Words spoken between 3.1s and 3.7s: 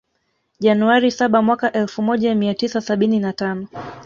na tano